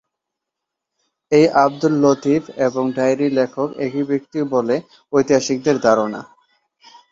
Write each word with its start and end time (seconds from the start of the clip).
এই 1.31 1.45
আবদুল 1.63 1.93
লতীফ 2.03 2.43
এবং 2.67 2.83
ডায়েরি 2.95 3.27
লেখক 3.37 3.69
একই 3.85 4.03
ব্যক্তি 4.09 4.39
বলে 4.53 4.75
ঐতিহাসিকদের 5.13 5.77
ধারণা। 5.87 6.21